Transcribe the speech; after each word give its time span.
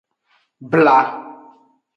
Bla. 0.71 0.97